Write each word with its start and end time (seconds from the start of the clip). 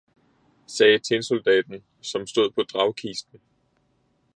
sagde 0.67 0.99
tinsoldaten, 0.99 1.83
som 2.01 2.27
stod 2.27 2.51
på 2.51 2.61
dragkisten. 2.63 3.41